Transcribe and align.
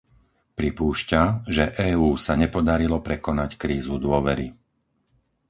Pripúšťa, 0.59 1.23
že 1.55 1.65
EÚ 1.89 2.09
sa 2.25 2.33
nepodarilo 2.43 2.97
prekonať 3.07 3.51
krízu 3.63 3.95
dôvery. 4.05 4.47